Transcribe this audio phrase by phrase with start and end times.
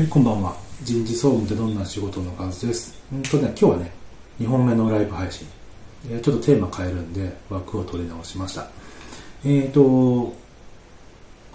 [0.00, 0.56] はい、こんばんは。
[0.82, 2.98] 人事総務でどんな仕事の数です？
[3.12, 3.92] うんとね、今日はね、
[4.40, 5.46] 2本目のライブ配信。
[6.08, 8.66] えちょっとテーマ変えるんで、枠を取り直しました。
[9.44, 10.34] えーと、こ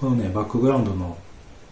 [0.03, 1.17] のね、バックグラウンドの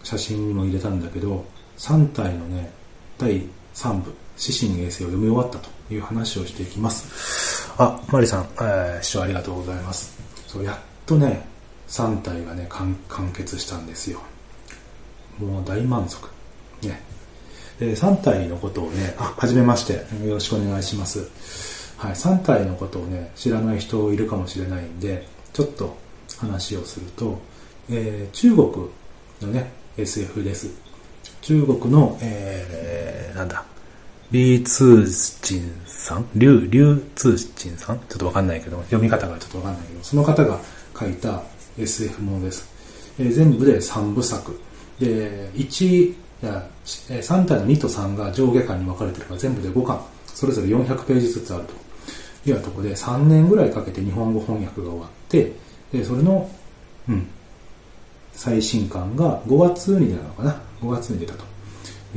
[0.02, 1.44] 写真にも入れたんだけど、
[1.78, 2.72] 3体のね、
[3.18, 7.72] 第3部、指針衛星を読み終わったという話をしていきます。
[7.78, 10.18] あ、マリさん、えー、視聴ありがとうございます。
[10.48, 11.46] そう、やっとね、
[11.86, 12.96] 3体がね、完
[13.32, 14.20] 結したんですよ。
[15.38, 16.33] もう大満足。
[17.78, 19.94] で、3体のことをね、あ、はじめまして。
[20.26, 21.28] よろしくお願いします。
[21.96, 25.96] はい、3体のことをね、知らない人いるかもしれないんで、ちょっと
[26.38, 27.38] 話をすると、
[27.90, 28.70] えー中国
[29.42, 30.68] のね、SF です。
[31.40, 33.64] 中国の、えー、なんだ、
[34.30, 36.26] リー・ツーチンさん？
[36.34, 37.98] リュウ、リュウ・ツーチンさん？
[38.00, 40.60] ちょっとわかんないけど、読み方がちょっとわかんないけど、その方が
[40.98, 41.42] 書いた
[41.78, 42.68] SF ものです。
[43.18, 44.58] えー全部で3部作。
[44.98, 50.00] で、1、3体の2と3が上下巻に分かれてるから全部で5巻。
[50.34, 51.76] それぞれ400ページずつあるとい
[52.46, 55.52] うようなところで3年ぐらいかけて日本語翻訳が終わって、
[55.92, 56.50] でそれの、
[57.08, 57.26] うん、
[58.32, 61.44] 最新刊が5月に出たのかな ?5 月に出たと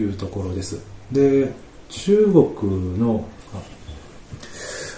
[0.01, 0.79] いうところです。
[1.11, 1.51] で、
[1.89, 3.23] 中国の、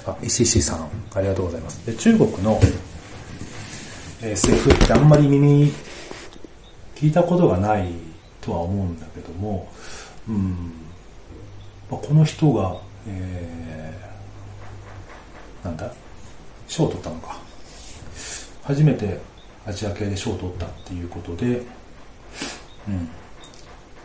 [0.05, 1.86] あ、石石さん、ありがとうございます。
[1.86, 2.59] で中国の
[4.21, 5.71] SF ってあんまり耳
[6.95, 8.08] 聞いたことがない
[8.50, 9.72] とは思うんだけども、
[10.28, 10.73] うん
[11.89, 12.75] まあ、この人が、
[13.08, 14.09] えー
[15.64, 15.92] なんだ
[16.70, 17.38] 賞を取ったのか。
[18.64, 19.20] 初めて
[19.66, 21.61] アジア系で賞を取ったっていうことで、
[22.88, 23.09] うん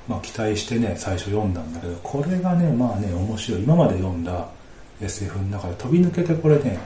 [0.09, 3.63] まあ、期待してね最初読んだんだけどこれがねまあね面白い。
[3.63, 4.49] 今まで読んだ
[5.01, 6.79] SF の中で飛び抜けてこれね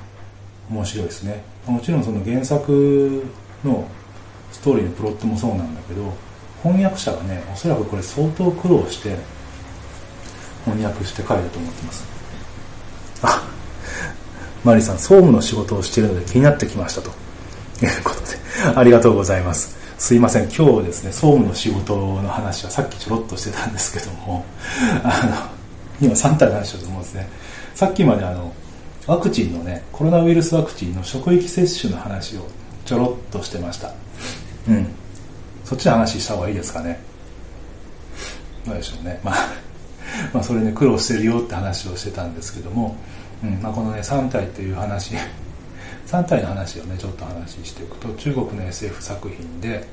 [0.70, 1.42] 面白いですね。
[1.66, 3.24] もちろんその原作
[3.64, 3.88] の
[4.52, 6.12] ストーリーのプロットもそうなんだけど
[6.62, 9.16] 翻訳者がねおそらくこれ相当苦労して
[10.64, 12.04] 翻訳して書いたと思ってます。
[13.22, 13.48] あ
[14.64, 17.10] マリさん総務の仕事をしているので気になってきましたと。
[17.80, 18.26] いうことで
[18.76, 19.76] ありがとうございます。
[19.98, 24.44] すいません今日ですね総務の仕事の話はさっきちょろっとしてたんですけども
[25.02, 25.50] あ
[26.00, 27.28] の今3体の話をと思うんですね。
[27.74, 28.52] さっきまであの
[29.06, 32.46] ワクチンのねコロナウイルスワクチンの職域接種の話を
[32.84, 33.92] ちょろっとしてました。
[34.68, 34.86] うん。
[35.68, 36.98] そっちの話した方がいいですかね。
[38.64, 39.20] どうでしょうね。
[39.22, 39.34] まあ
[40.32, 42.96] まあそれね苦労してるよって話をしてたんですけども、
[43.44, 45.12] うんまあ、このね3体という話
[46.08, 49.86] 3体の話をねちょっと話していくと中国の SF 作品で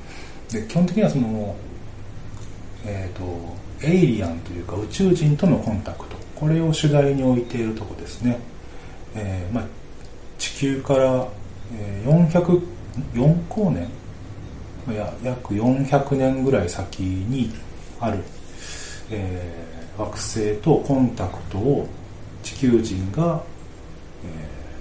[0.50, 1.54] で基本的にはその
[2.88, 6.16] えー、とエイリアンというか宇宙人とのコンタクト。
[6.36, 8.38] これを主題に置いているとこですね、
[9.14, 9.64] えーまあ、
[10.38, 11.26] 地球から、
[11.74, 12.62] えー400
[13.14, 13.88] 4光年
[14.88, 17.52] いや約400年ぐらい先に
[18.00, 18.18] ある、
[19.10, 21.88] えー惑星とコンタクトを
[22.42, 23.42] 地球人が、
[24.24, 24.26] え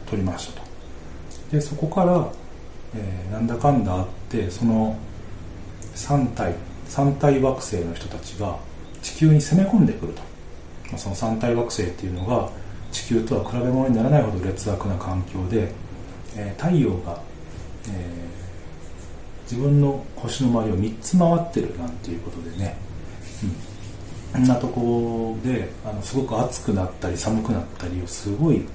[0.06, 0.68] ー取りましたと。
[1.52, 2.28] でそこから、
[2.96, 4.98] えーなんだかんだあってその
[5.96, 6.54] 3体
[6.88, 8.58] 三体惑星の人たちが
[9.02, 10.22] 地球に攻め込んでくると、
[10.90, 12.50] まあその三体惑星っていうのが
[12.92, 15.72] 地球とは比べ物にならないほど劣悪な環境で、
[16.36, 17.20] えー太陽が、
[17.88, 18.25] えー
[19.50, 22.78] 自分の星の周りを3つ回ってるなんていうことでね、
[24.34, 28.66] うん、こんなところであのすごく暑くなったり寒くなったりをすごい、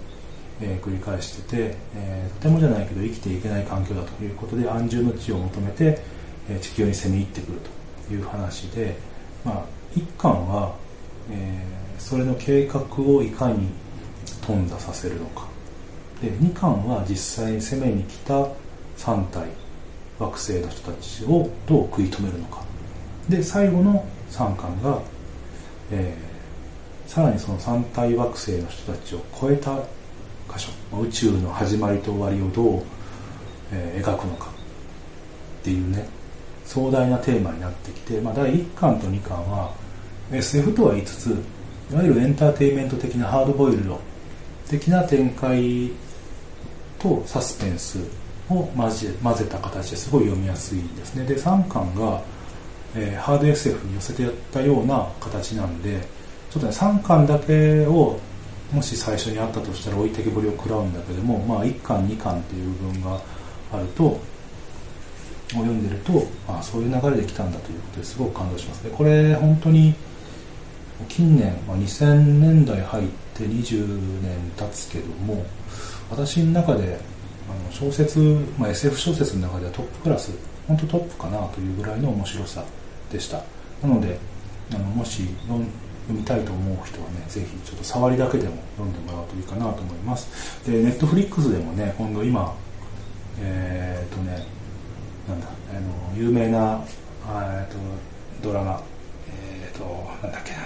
[0.61, 6.01] えー繰り返してて、えーとてもじゃないけど生きていけない環境だということで安住の地を求めて、
[6.49, 7.59] えー地球に攻め入ってくる
[8.09, 8.97] という話で、
[9.45, 9.65] まあ、
[9.95, 10.75] 一巻は、
[11.31, 13.69] えーそれの計画をいかに
[14.41, 15.47] 頓挫させるのか。
[16.23, 18.35] で2巻は実際に攻めに来た
[18.97, 19.49] 3体。
[20.21, 22.63] 惑星の人たちをどう食い止めるのか。
[23.29, 25.01] で最後の3巻が、
[25.91, 26.31] えー
[27.11, 29.75] さらにその三体惑星の人たちを超えた
[30.49, 30.71] 箇所
[31.01, 32.83] 宇宙の始まりと終わりをどう、
[33.73, 34.47] えー描くのか
[35.61, 36.07] っていうね
[36.65, 39.75] 壮大なテーマになってきて、まあ、第1巻と2巻は
[40.31, 41.27] SF とは言いつつ
[41.91, 43.99] いわゆるエンターテインメント的なハードボイルド
[44.69, 45.91] 的な展開
[47.01, 47.99] とサスペンス
[48.51, 51.25] を混ぜ混ぜた形ですごい読みやすいですね。
[51.25, 52.23] で3巻が、
[52.95, 56.01] えーハード SF に寄せてやったような形なんで
[56.51, 58.19] ちょっとね3巻だけを
[58.73, 63.21] もし最初にあったとしたら置いてけぼりを食らうんだけども、まあ、1巻2巻っていう部分が
[63.73, 64.21] あるとを
[65.51, 68.85] 読んでるとあそういう流れで来たんだということですごく感動します。
[68.85, 69.95] ねこれ本当に
[71.09, 73.05] 近年、まあ、2000年代入っ
[73.35, 75.45] て20年経つけども
[76.11, 77.01] 私の中で
[77.51, 78.19] の小説、
[78.59, 80.33] まあ、SF 小説の中ではトップクラス
[80.67, 82.65] 本当トップかなというぐらいの面白さ
[83.11, 83.43] でした。
[83.83, 84.19] なので、
[84.73, 85.65] あのもし読
[86.09, 90.65] みたいと思う人はねぜひちょっと触りだけでも読んでもらうといいかなと思います。
[90.71, 92.55] でネットフリックスでもね今度今
[93.41, 94.47] えー、っとね
[95.29, 96.85] なんだあの有名な
[97.27, 97.79] えっと
[98.43, 98.83] ドラマ
[99.29, 99.85] えー、と
[100.23, 100.59] なんだっけな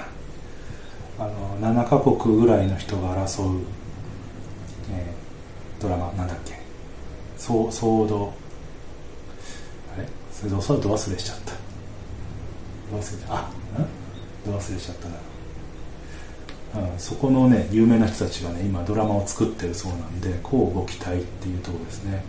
[1.18, 3.60] あの7カ国ぐらいの人が争う、
[4.90, 6.63] えー、ドラマなんだっけ。
[7.36, 8.32] ソード
[9.94, 10.08] あれ？
[10.32, 11.52] それで遅いと忘れしちゃった。
[12.94, 13.50] 忘れちゃあ
[14.48, 14.52] ん？
[14.52, 15.08] 忘れちゃった
[16.80, 22.24] な、そこのね有名な人たちがね今ドラマを作ってるそうなんでこうご期待っていうとこですね。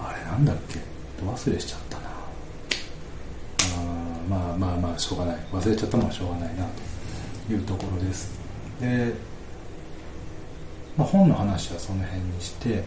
[0.00, 0.80] あれなんだっけ？
[1.24, 2.04] 忘れしちゃったな。
[2.04, 2.10] あ
[4.28, 5.36] まあまあまあしょうがない。
[5.52, 6.66] 忘れちゃったのはしょうがないな
[7.46, 8.32] というところです。
[8.80, 9.14] で、
[10.96, 12.82] まあ、本の話はその辺にして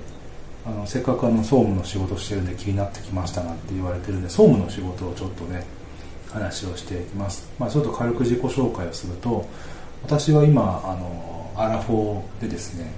[0.67, 5.65] あのせっかくあの総務の仕事してるんで気になってきましたなんて言われてるんで総務の仕事をちょっとね
[6.29, 9.45] 話をしていきます、まあ、ちょっと軽く自己紹介をすると
[10.03, 12.91] 私は今あのアラフォーでですね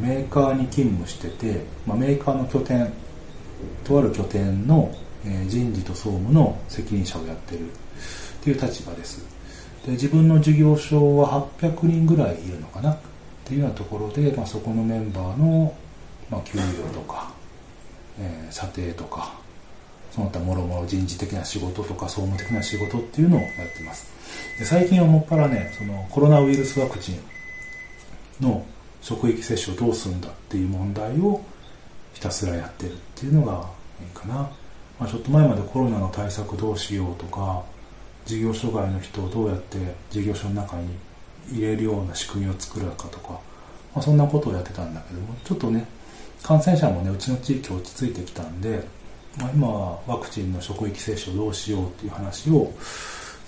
[0.00, 2.92] メーカーに勤務してて、まあ、メーカーの拠点
[3.84, 4.94] とある拠点の
[5.46, 7.72] 人事と総務の責任者をやってるっ
[8.42, 9.24] ていう立場です。
[9.84, 12.98] で自分の事業所は800人ぐらいいるのかなっ
[13.44, 15.74] ていうようなところで、まあ、そこのメンバーの
[16.30, 17.32] まあ、給与とか、
[18.18, 19.34] えー、査定とか
[20.12, 24.10] その他もろもろ人事的な仕事とか総務的な仕事っていうのをやってます。
[24.58, 27.20] で最近はもっぱらねそのコロナウイルスワクチン
[28.40, 28.64] の
[29.02, 31.42] 職域接種をどうするんだっていう問題を
[32.14, 33.68] ひたすらやってるっていうのが
[34.00, 34.34] いいかな、
[34.98, 37.62] まあ、ちょっと前までコロナの対策どうしようとか
[38.24, 39.78] 事業所外の人をどうやって
[40.10, 40.88] 事業所の中に
[41.52, 43.32] 入れるような仕組みを作るかとか、
[43.94, 45.86] まあ、そんなことをやってたんだけどもちょっとね
[46.46, 48.84] 感染者もねうちの地域落ち着いてきたんで、
[49.36, 52.72] まあ、今はワクチンの職域接種をどうしようっていう話を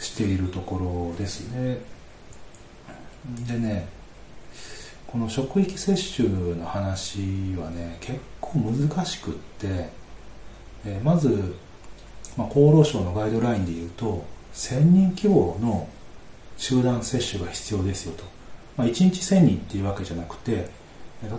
[0.00, 1.78] しているところですね。
[3.46, 3.86] でね
[5.06, 9.90] この職域接種の話はね結構難しくって、
[10.84, 11.54] えまず、
[12.36, 14.24] まあ、厚労省のガイドラインで言うと
[14.54, 15.88] 1000人規模の
[16.56, 18.24] 集団接種が必要ですよと、
[18.76, 20.77] まあ、1日1000人っていうわけじゃなくて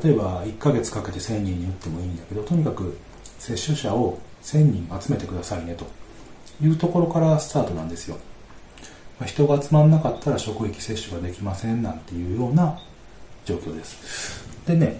[0.03, 2.97] 例えば1ヶ月かけて1000人に打ってもいいんだけどとにかく
[3.37, 5.85] 接種者を1000人集めてくださいねと。
[6.61, 8.17] いうところからスタートなんですよ、
[9.19, 12.77] まあ、人が集まんなかったら職域接種ができませんなんていうような
[13.45, 14.45] 状況です。
[14.67, 14.99] でね、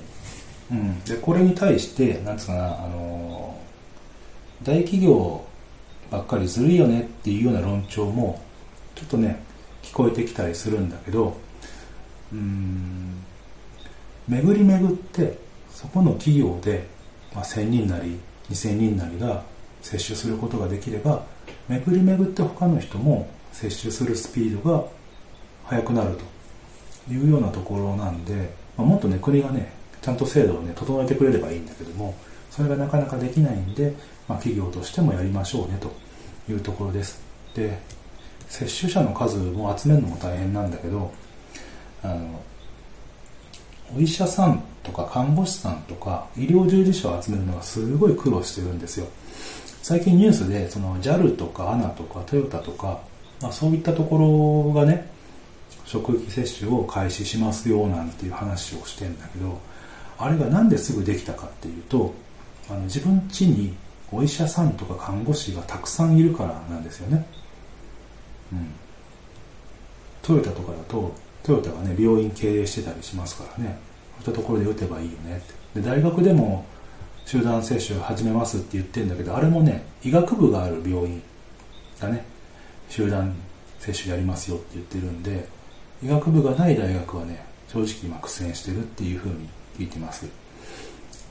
[0.71, 3.59] うん、でこれに対してなんつうかなあの
[4.63, 5.43] 大企業
[6.09, 8.41] ばっかりずるいよねっていうような論調も
[8.95, 9.43] ちょっとね
[9.83, 11.35] 聞こえてきたりするんだけど
[12.31, 13.28] うーん。
[14.29, 15.37] 巡り巡って
[15.71, 16.85] そこの企業で、
[17.33, 19.43] まあ、1000人なり2000人なりが
[19.81, 21.25] 接種することができれば
[21.67, 24.85] 巡り巡って他の人も接種するスピードが
[25.65, 26.15] 速くなる
[27.07, 32.15] というようなところなんで、まあ、もっとね国がねちゃんと制度をね整えてくれればいいんだけども
[32.51, 33.93] それがなかなかできないんで、
[34.27, 35.91] まあ、企業としてもやりましょうねと
[36.51, 37.21] いうところです。
[37.55, 37.79] で
[38.47, 41.11] 接種者の数も集めるのも大変なんだけど
[42.03, 42.41] あの
[43.95, 49.07] お医者さんとか看護師さんとか医療従事者を集めるのがすごい苦労してるんですよ。
[49.81, 52.99] 最近ニュースでその JAL とか ANA とかトヨタとか、
[53.41, 54.17] まあ、そういったとこ
[54.73, 55.09] ろがね
[55.85, 59.59] 職域接種を開始しますよなんていう話をしてんだけど
[60.19, 62.13] あれがなんですぐできたかっていうと
[62.69, 63.75] あの自分家に
[64.11, 67.25] お医者さんとか看護師がたくさんいるからなんですよね、
[68.53, 68.67] うん、
[70.21, 71.11] トヨタとかだと
[71.43, 73.79] トヨタがね病院経営してたりしますからね。
[74.23, 75.39] そういったところで打てばいいよねっ
[75.73, 75.81] て。
[75.81, 76.65] で大学でも
[77.25, 81.21] 集団接種始めますって言ってるんだけどあれもね医学部がある病院
[81.99, 82.25] がね
[82.89, 83.35] 集団
[83.79, 85.47] 接種やりますよって言ってるんで
[86.03, 90.25] 医学部がない大学はね正直今苦戦してるっていうふうに聞いてます。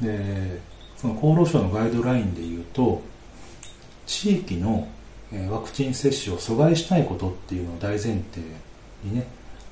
[0.01, 0.61] で
[0.97, 3.03] その厚労省のガイドラインで言うと
[4.07, 4.89] 地域の
[5.51, 8.23] ワクチン接種を阻害しないことっていうのを大前提
[9.05, 9.27] にね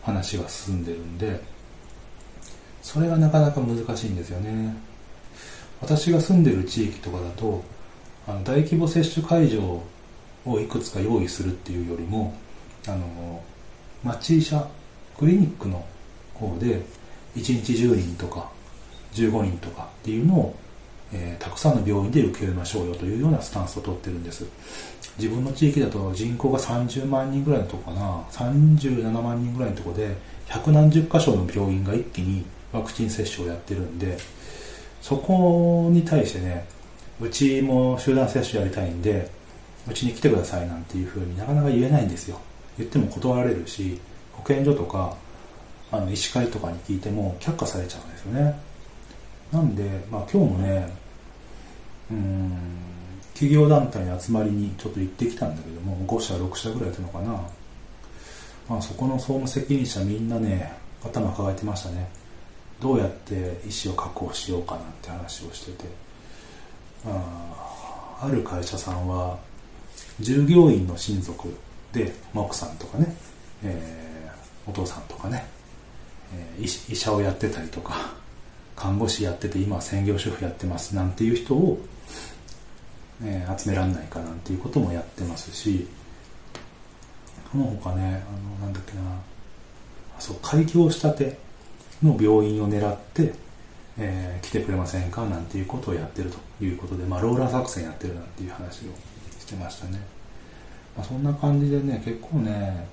[0.07, 1.41] 話が進んでるんで
[2.81, 4.77] それがなかなか難しいんですよね。
[5.81, 7.65] 私が住んでる地域とかだと
[8.29, 9.83] あの大規模接種会場
[10.47, 12.33] をいくつか用意するっていうよりも
[12.87, 13.43] あの
[14.05, 14.65] 町医者
[15.19, 15.85] クリニックの
[16.35, 16.81] 方で
[17.35, 18.49] 1日10人とか
[19.15, 20.57] 15人とかっていうのを
[21.13, 24.45] えー、たくさんの病院で受け入れましょうよというようなスタンスをとってるんです。
[25.19, 28.23] 自分の地域だと人口が30万人ぐらいのとこかな。
[28.33, 30.15] 37万人ぐらいのとこで
[30.49, 34.19] 百何十箇所の病院が一気にワクチン接種をやってるんで
[35.01, 36.67] そこに対してね
[37.21, 39.31] うちも集団接種やりたいんで
[39.89, 42.41] うちに来てくださいなんていうふうになかなか言えないんですよ。
[42.77, 43.99] 言っても断られるし
[44.33, 45.17] 保健所とか
[45.91, 48.59] あの医師会とかに聞いても却下されちゃうんですよね。
[49.57, 50.89] なんで、まあ、今日もね
[52.11, 52.59] うん
[53.33, 57.33] 企業団体の集まりにちょっと行ってきたんだけども5社6社ぐらいいたのかな、
[58.69, 60.73] まあ、そこの総務責任者みんなね
[61.05, 62.09] 頭抱えてましたね。
[62.81, 66.07] どうやって医師を確保しようかなんて話をしてて。
[67.07, 69.39] あある会社さんは
[70.21, 71.55] 従業員の親族
[71.93, 73.15] で、まあ、奥さんとかね、
[73.63, 75.47] えー、お父さんとかね、
[76.59, 78.16] えー、医者をやってたりとか
[78.77, 81.81] 看護師やってて今は専業主婦やってますなんていう人を、
[83.25, 85.89] えー、集めらんないかなんていうこともやってますし
[87.51, 89.01] その他ねあのなんだっけな
[90.19, 91.39] そう開業したて
[92.03, 93.35] の病院を狙って、
[93.99, 98.83] えー、来てくれませんかなんていうことをやってるということで、まあ、ローラー作戦やってるなんていう話を
[99.41, 99.99] してましたね、
[100.97, 102.87] まあ、そんな感じでね結構ね、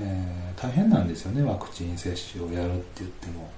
[0.00, 3.50] えー、大変なんですよねワクチン接種をやるって言っても、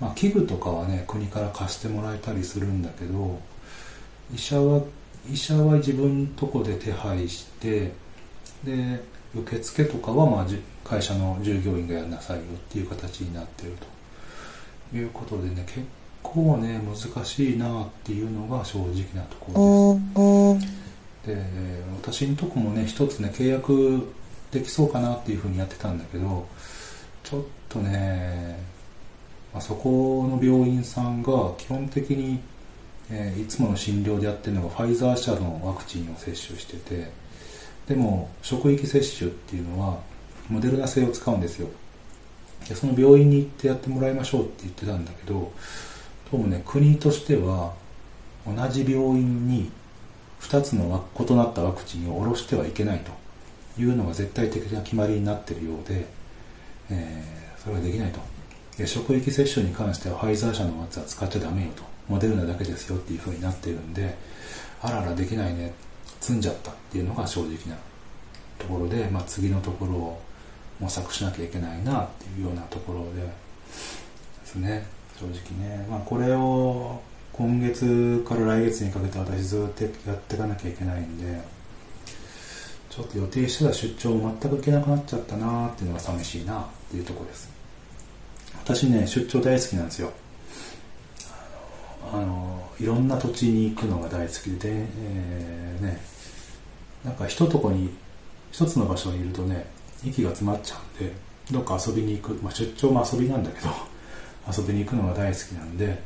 [0.00, 3.40] まあ、器具とかはね国から貸してもらえたりするんだけど
[4.32, 4.82] 医者は
[5.30, 7.92] 医者は自分とこで手配して
[8.64, 9.02] で
[9.34, 10.46] 受付とかはまあ
[10.84, 13.98] 会社の従業員がやんなさいよっていう形になってると。
[14.94, 15.80] いうことでね結
[16.22, 20.78] 構ね難しいなっていうのが正直なところです。
[21.26, 21.44] で
[22.02, 24.08] 私のとこもね一つね契約
[24.50, 26.46] できそうかなっていうふうにやってたんだけど
[27.22, 28.58] ちょっとね、
[29.58, 32.38] まあ、そこの病院さんが基本的に、
[33.10, 37.10] えー、いつもの診療でやってるのがファイザー社のワクチンを接種してて
[37.88, 39.98] でも職域接種っていうのは
[40.48, 41.68] モデルナ製を使うんですよ。
[42.68, 45.50] でその病院に行ってやってもらいましょうって言ってたんだけど
[46.30, 47.74] どうもね国としては
[48.46, 49.72] 同じ病院に
[50.40, 53.10] 2つの異なったワクチンを下ろしてはいけないと。
[53.76, 56.04] いうのが絶対的な決まりになってるようで、
[56.90, 58.37] えー、それができないと。
[58.78, 61.82] で職域接種に関してはファイザー社のやつは使っちゃダメよと。
[62.08, 64.16] モデルナだけですよっていうふうになってるんで
[64.80, 65.74] あららできないね。
[66.20, 67.76] 積んじゃったっていうのが正直な
[68.58, 70.22] ところで、まあ、次のところを
[70.80, 73.28] 模索しなきゃいけないなっていうようなところでで
[74.46, 74.86] すね。
[75.18, 77.00] 正直ね、まあ、これを
[77.32, 81.40] 今月から来月にかけて私ずっとやっていかなきゃいけないんで
[82.88, 87.57] ちょっと予定してた出張を全く行けなくなっちゃったなっていうのが寂しいなっていうとこです。
[88.68, 90.12] 私ね出張大好きなんですよ。
[92.12, 95.98] あのいろんな土地に行くのが大好きで、えー、ね
[97.02, 97.90] なんか一とこに
[98.52, 99.66] 一つの場所にいるとね
[100.04, 101.12] 息が詰まっちゃうんで
[101.50, 103.68] どっか遊びに行く、まあ、出張も遊びなんだけど
[104.54, 106.02] 遊びに行くのが大好きなんで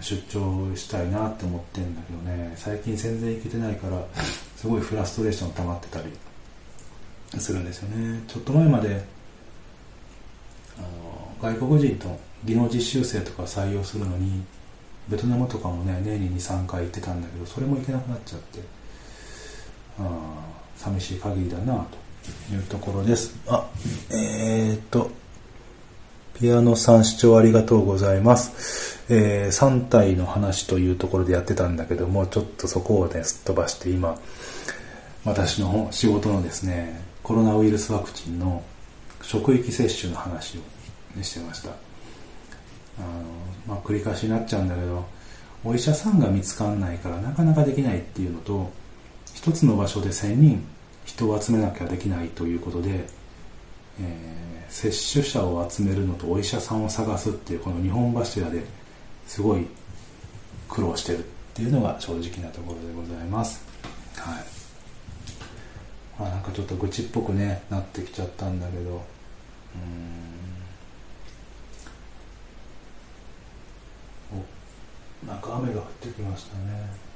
[0.00, 4.02] 出張したいなって思ってんだけどね最近全然行けてないから
[4.56, 8.22] すごいフラストレーション溜まってたりするんですよね。
[8.26, 9.19] ちょっと前まで
[11.42, 14.42] 外国人と技能実習生とか採用するのに
[15.08, 18.60] ベトナムとかもね年に23回行ってたんだけどそれも行けなくなっちゃって
[19.98, 21.84] あ寂しい限りだな
[22.48, 23.36] というところです。
[23.46, 23.68] あ、
[24.10, 25.10] えー、っと、
[26.38, 28.98] ピアノさん視聴ありがとうございます。
[29.10, 34.18] えー、3体の話というところでやってたんだけども、ちょっとそこをね、すっ飛ばして今、
[35.24, 38.62] 私の仕事のですね、コロナウイルスワクチンの
[39.20, 40.60] 職域接種の話を、
[41.22, 41.70] してました。
[41.70, 41.72] あ
[43.02, 43.08] の、
[43.66, 45.04] まあ、繰り返しになっちゃうんだけど、
[45.64, 48.70] お医者さんが見つかんないからなかなかできないっていうのと、
[49.34, 50.64] 一つの場所で1000人
[51.04, 53.06] 人を集めなきゃできないということで、
[54.00, 58.62] えー、接種者を集めるのとお医者さんを探すっていうこの2本柱で
[59.26, 59.66] すごい
[60.68, 61.22] 苦労してるっ
[61.54, 63.64] ていうのが正直なところでございます。
[64.16, 64.44] はい。
[66.18, 70.49] まあなんかちょっと愚痴っぽくねなってきちゃったんだけどうん。
[75.26, 77.10] なんか雨が降ってきましたね。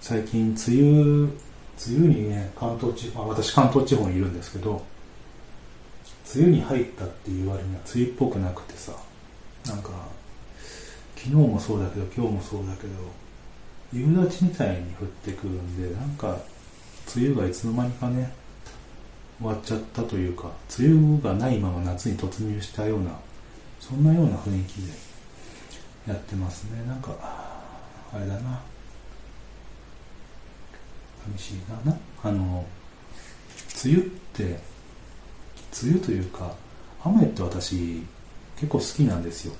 [0.00, 1.30] 最近梅雨
[1.86, 4.84] 梅雨にね関東地方私関東地方にいるんですけど
[6.34, 8.92] 梅雨に入ったっていう割には梅雨っぽくなくてさ
[9.66, 9.90] なんか
[11.16, 12.92] 昨日もそうだけど今日もそうだけど
[13.94, 16.36] 夕立みたいに降ってくるんでなんか
[17.16, 18.30] 梅雨がいつの間にかね
[19.38, 23.10] 終わっちゃったというか梅雨がないまま夏に突入したような
[23.80, 25.13] そんなような雰囲気で。
[26.06, 26.84] やってますね。
[26.86, 28.60] なんかあれだな。
[31.36, 31.54] 寂しい
[31.86, 31.92] な。
[31.92, 32.64] なあの
[33.84, 34.42] 梅雨って
[35.82, 36.54] 梅雨というか
[37.04, 38.02] 雨って私
[38.56, 39.54] 結構好きなんですよ。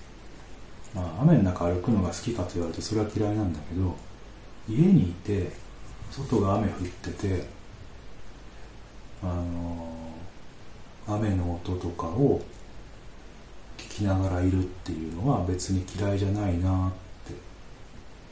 [0.94, 3.96] まあ雨の中歩くのが好きかと言われるとそれは嫌いなんだけど
[4.68, 5.50] 家にいて
[6.10, 6.72] 外が雨降っ
[7.02, 7.46] てて
[9.22, 9.88] あの
[11.06, 12.40] 雨の音とかを
[13.94, 16.90] きながらいるっていうのは別に嫌いじゃないなっ
[17.26, 17.34] て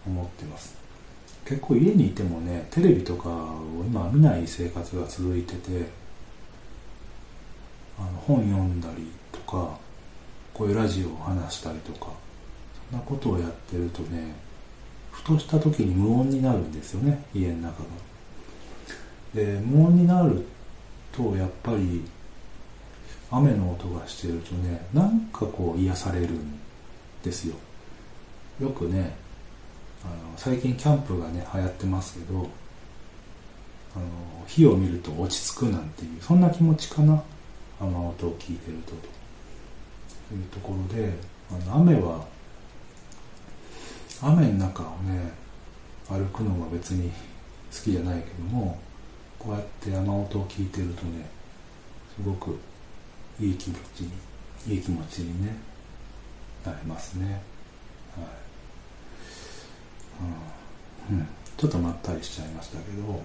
[0.04, 0.74] 思ってます。
[1.44, 5.86] 結構家にいてもねテレビとかを今見ない生活が続いてて
[7.98, 9.78] あの本読んだりとか
[10.54, 12.10] こういうラジオを話したりとか
[12.90, 14.34] そんなことをやってるとね
[15.10, 17.88] ふとした時に無音になるんですよね家の中が。
[19.34, 20.44] で無音になる
[21.12, 22.02] とやっぱり
[23.32, 26.60] 雨の音がしてるとねなんかこう癒されるん
[27.24, 27.54] ですよ。
[28.60, 29.16] よくね
[30.04, 32.48] あの最近キャンプがね流行ってますけど
[33.96, 34.04] あの
[34.46, 37.22] 火を見ると落ち着くなんていうそんな気持ちかな？
[37.80, 38.92] 雨音を聞いてると。
[40.28, 41.12] というところで
[41.50, 42.24] あの雨は
[44.22, 45.32] 雨の中をね
[46.08, 47.14] 歩くのは別に好
[47.84, 48.78] きじゃないけども
[49.38, 51.26] こうやって雨音を聞いてるとね
[52.16, 52.58] すごく
[53.40, 54.10] いい気持ちに
[54.74, 55.56] いい気持ちにね
[56.64, 57.40] なれますね。
[58.16, 58.22] は
[60.20, 60.24] い、
[61.12, 63.22] うん、ちょっとまったりしちゃいましたけど。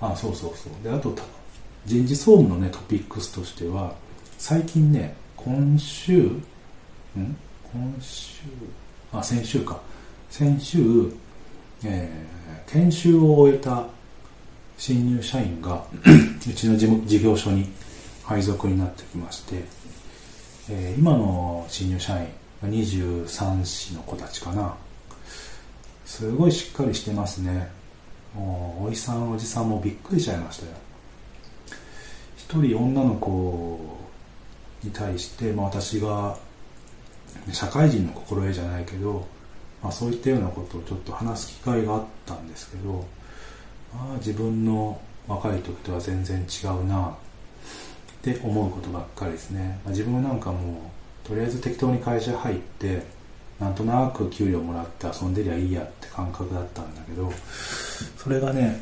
[0.00, 0.72] あそうそうそう。
[0.84, 1.14] であと
[1.86, 3.94] 人事総務のねトピックスとしては
[4.38, 6.40] 最近ね今週ん？
[7.16, 8.42] 今週
[9.12, 9.80] あ先週か。
[10.28, 11.12] 先週、
[11.84, 13.86] えー、研修を終えた
[14.76, 15.84] 新入社員が
[16.46, 17.66] うちの事事業所に
[18.26, 19.62] 配属になってきまして、
[20.68, 22.28] えー、今の新入社員
[22.62, 24.74] 23歳の子たちかな。
[26.04, 27.68] すごいしっかりしてますね。
[28.34, 30.72] もうおじさんおじさんもびっくりしちゃいましたよ。
[32.36, 33.96] 一人女の子
[34.82, 36.36] に対して、まあ、私が
[37.52, 39.26] 社会人の心得じゃないけど、
[39.82, 43.04] まあ、そういったようなことをちょっと話す機会があったんですけど
[43.94, 47.16] あ自分の若い時とは全然違うな
[48.30, 50.90] って思うことばっかりですね、まあ、自分なんかも
[51.22, 53.02] とりあえず適当に会社入って
[53.60, 57.32] なんとなく給料もらって遊んでりゃいいやって感覚だったんだけど
[58.16, 58.80] それがね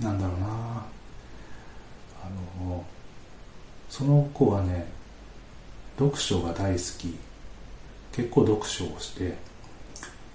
[0.00, 0.46] なんだろうな。
[0.46, 2.28] あ
[2.60, 2.84] の
[3.88, 4.86] その子はね
[5.98, 7.16] 読書が大好き。
[8.12, 9.36] 結構読書をして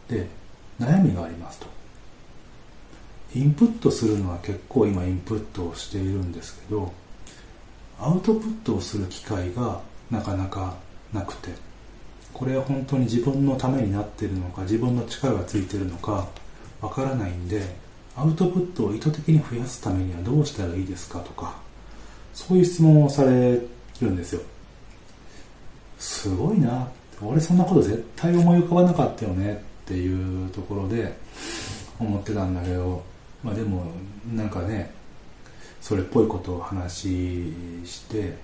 [0.07, 0.27] で
[0.79, 1.67] 悩みがありますと。
[3.35, 6.91] インプットするのは結構今インプットをしているんですけど
[8.01, 10.75] アウトプットをする機会がなかなか
[11.13, 11.49] なくて
[12.33, 16.27] これは本当に自分のためになってるのか自分の力がついてるのか
[16.81, 17.61] わからないんで
[18.15, 21.55] アウトプットを意図的に増やすためにはどうしたらいいですかとか
[22.33, 23.61] そういう質問をされ
[24.01, 24.41] るんですよ。
[25.99, 26.87] すごいな。
[27.21, 29.53] 俺そんなこと絶対思い浮かばなかったよね。
[29.53, 31.13] っていうところで
[31.99, 33.03] 思ってたんだけど
[33.43, 33.85] まあでも
[34.33, 34.91] なんかね
[35.81, 37.09] それっぽいことを話
[37.85, 38.37] して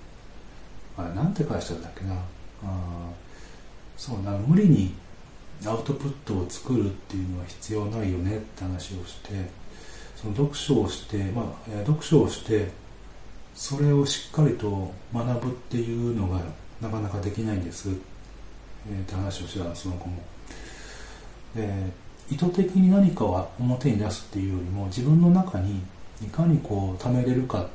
[0.96, 2.14] あなんて返したんだっけな
[2.64, 3.10] あ
[3.96, 4.92] そうな無理に
[5.64, 9.30] アウトプットを作るっていうのは必要ないよねって話をして
[10.16, 12.70] その読書をして、まあ、読書をして
[13.54, 16.40] それをしっかりと学ぶっていうのが
[16.80, 20.22] なかなかできないんです、え、って話をしてたその子も。
[21.54, 21.68] で
[22.30, 25.82] 意図的に何かを表に出すっていうよりも自分の中に
[26.22, 27.68] いかにこう貯めれるか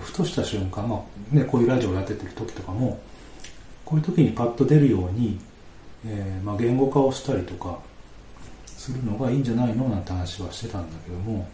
[0.00, 3.00] ふとした瞬間、まあね、こういうラジオをやっててる時とかも
[3.84, 5.38] こういう時にパッと出るように、
[6.06, 7.78] えー、まあ、言語化をしたりとか
[8.66, 11.46] するのがいいんじゃないのなんて話はしてたんだけども、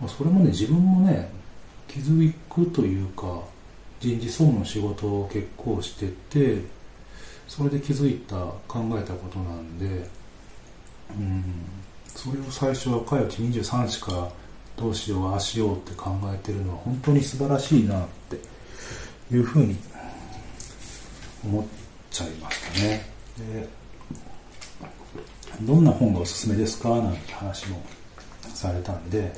[0.00, 1.30] まあ、それもね自分もね
[1.88, 3.40] 気づくというか
[4.00, 6.60] 人事総務の仕事を結構してて
[7.48, 8.36] それで気づいた
[8.68, 10.08] 考えたことなんで
[11.16, 11.44] うん
[12.14, 14.30] それを最初若いうち23歳か
[14.76, 18.36] どうしようああしようって考えてるのは本当に素晴らしいなって
[19.34, 19.76] いうふうに
[21.44, 21.64] 思っ
[22.10, 23.10] ちゃいましたね。
[23.38, 23.68] で
[25.62, 27.82] どんな本がおすすめですかなんて話も
[28.54, 29.32] されたんで、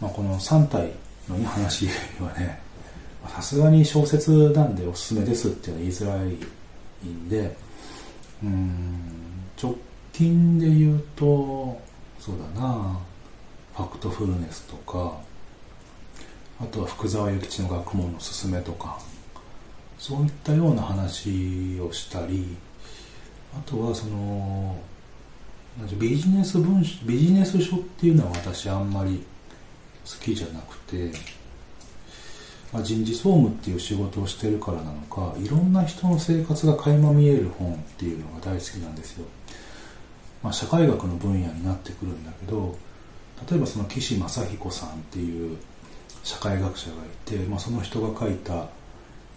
[0.00, 0.92] まあ、この3体
[1.28, 1.88] の話
[2.20, 2.60] はね
[3.28, 6.22] さすがに小説なんでおすすめですっていうのは言いづら
[7.04, 7.56] いんで
[8.42, 9.74] うん直
[10.12, 11.80] 近で言うと
[12.20, 12.98] そうだな
[13.76, 15.18] ファクトフルネスとか
[16.60, 18.98] あとは福沢諭吉の学問のすすめとか
[19.98, 22.56] そういったような話をしたり
[23.56, 24.76] あとはその
[25.98, 29.24] ビジネス文書ビジネス書っていうのは私あんまり
[30.04, 31.10] 好きじゃなくて、
[32.72, 39.26] まあ、人事総務っていう仕事をしてるからなのかいろんな人の生活が垣間見える本っていうのが大好きなんですよ、
[40.44, 42.76] まあ、社会学の分野になってくるんだけど
[43.48, 45.58] 例えばその岸正彦さんっていう
[46.22, 48.68] 社会学者がいて、まあ、その人が書いた、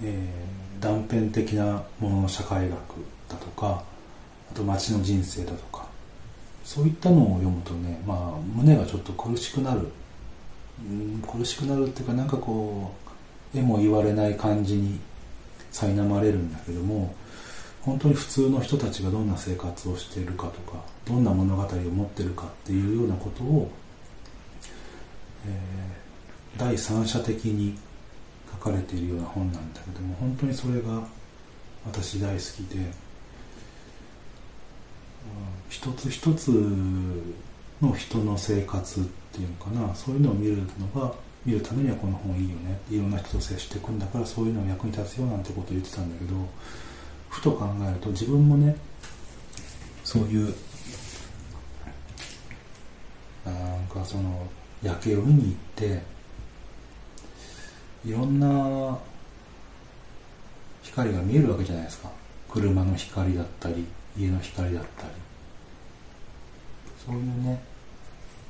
[0.04, 2.78] えー、断片的なものの社会学
[3.30, 3.84] だとか
[4.52, 5.88] あと街の人生だとか
[6.64, 9.88] そういったのを読むとね、まあ、胸がちょっと苦しくなる、
[10.82, 12.94] うん、苦しくなるっていうかなんかこ
[13.54, 15.00] う絵も言われない感じに
[15.72, 17.14] 苛まれるんだけども
[17.82, 23.72] 本当に普通の人たちがどんな生活をしているかとかどんな物語を持ってるかっていうようなことを、
[25.48, 27.78] えー、第三者的に
[28.52, 31.04] 書かれているような本なんだけども本当にそれが
[31.86, 32.90] 私大好きで、うん、
[35.70, 36.52] 一つ一つ
[37.82, 41.14] の人の生活っていうのかなそういうのを見るのが
[41.46, 46.36] 見るためにはこの本いいよねいろんな人と接していくんだからそういうのが役に立つよなんてことを言ってたんだけど
[47.30, 48.76] ふと考えると自分もね
[50.04, 50.54] そういう
[53.46, 54.48] なんかその
[54.84, 56.02] 夜景を見に行って
[58.06, 58.98] いろんな
[60.84, 62.10] 光が見えるわけじゃないですか。
[62.50, 63.86] 車の光だったり
[64.18, 65.10] 家の光だったり。
[67.06, 67.62] そういうね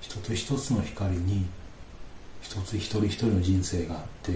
[0.01, 1.45] 一つ一つの光に
[2.41, 4.31] 一つ一人一人の人生があって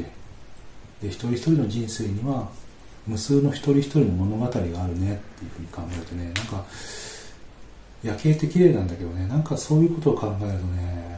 [1.02, 2.48] で一人一人の人生には
[3.08, 6.66] 無数の一人一人の物語があるねっていうふうに考えるとねなんか
[8.04, 11.11] 夜景って綺麗なんだけどねなんかそういうことを考えるとね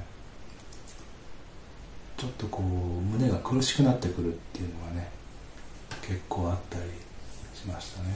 [2.24, 2.66] ちょっとこう
[3.02, 5.10] 胸が苦しくなってくるっていうのがね
[6.08, 6.86] 結構あったり
[7.54, 8.08] しましたね。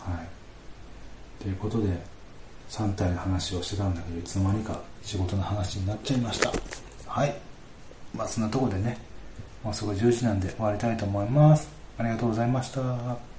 [0.00, 1.42] はい。
[1.42, 1.98] ということで
[2.68, 6.52] 3体の話をしてたんだけどいつの間にか仕事の話になっちゃいました。
[7.06, 7.34] はい。
[8.14, 8.98] まあそんなとこでね
[9.62, 11.70] もうすぐ10時なんで終わりたいと思います。
[11.96, 13.33] ありがとうございました。